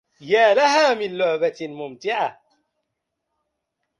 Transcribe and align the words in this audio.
يا 0.21 0.53
لها 0.53 0.93
من 0.93 1.17
لعبة 1.17 1.55
ممتعة 1.67 2.41